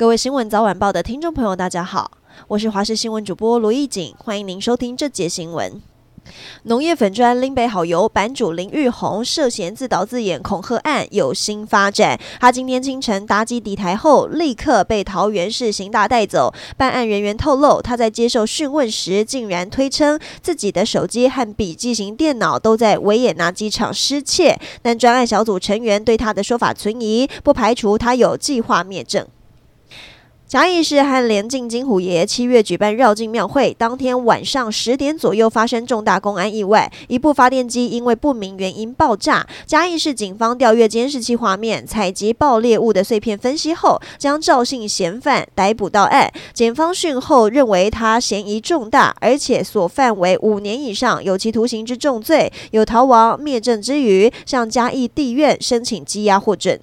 [0.00, 2.10] 各位新闻早晚报的听众朋友，大家好，
[2.48, 5.82] 我是华视新闻主播罗艺锦，欢迎您收听这节新闻。
[6.62, 12.18] 农业粉砖林北好油版主林玉红涉嫌自导自演恐吓案有新发展。
[12.40, 16.54] 他今天清晨搭机抵台后，立刻被桃园市刑大带走。
[16.78, 24.58] 办案人员透露，他在接受讯问时，竟然推称自己的手机和笔记型电脑都在维也纳机场失窃。
[24.80, 29.26] 但专案小组成员对他的说法存疑，不排除他有计划灭证。
[30.50, 39.46] 嘉义市和连晋金虎爷七月举办绕境庙会，当天晚上十点左右发生重大公安意外，一部发电机因为不明原因爆炸。
[39.64, 46.28] 嘉义市警方调阅监视器画面，采集爆裂物的碎片分析后，将赵姓嫌犯逮捕到案。
[46.52, 56.80] 检方讯后认为他嫌疑重大，而且所犯为五年以上有期徒刑之重罪，有逃亡灭证之余，向嘉义地院申请羁押获准。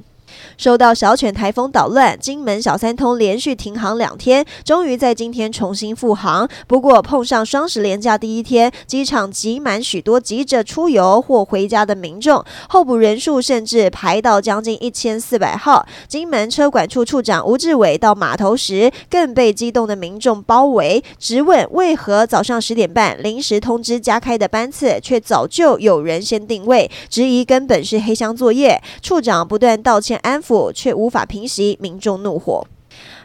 [0.57, 6.47] 受到小犬台风捣乱，金门小三通连续停航两天，终于在今天重新复航。
[6.67, 15.85] 不过碰上双十连假第一天，机场挤满许多急着出游或回家的民众，候补人数甚至排到将近一千四百号。
[16.07, 28.81] 金门车管处处长吴志伟到码头时，更被激动的民众包围，质问为何早上十点半临时通知加开的班次，却早就有人先定位，质疑根本是黑箱作业。
[29.01, 30.16] 处长不断道歉。
[30.17, 32.67] 安抚却无法平息民众怒火。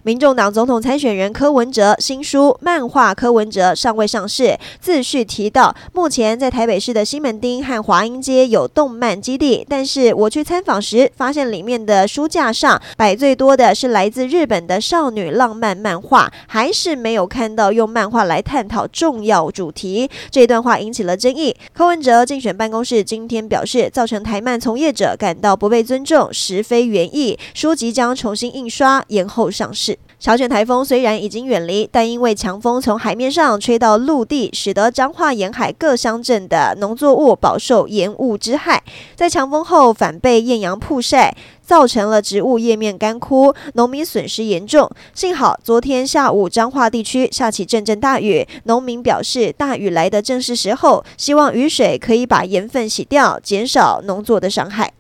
[0.05, 20.11] 民众党总统参选人柯文哲新书《漫画柯文哲》尚未上市，自序提到，目前在台北市的西门町和华阴街有动漫基地，但是我去参访时，发现里面的书架上摆最多的是来自日本的少女浪漫漫画，还是没有看到用漫画来探讨重要主题。
[20.33, 21.55] 这段话引起了争议。
[21.73, 27.39] 柯文哲竞选办公室今天表示，造成台漫从业者感到不被尊重，实非原意。
[27.55, 29.92] 书即将重新印刷，延后上市。
[30.23, 38.85] 小犬台风虽然已经远离，但因为强风从海面上吹到陆地，使得彰化沿海各乡镇的农作物饱受盐雾之害。
[39.17, 44.89] 在强风后反被艳阳曝晒，造成了植物叶面干枯，农民损失严重。
[45.13, 54.93] 幸好昨天下午彰化地区下起阵阵大雨，农民表示大雨来得正是时候，希望雨水可以把盐分洗掉，减少农作的伤害。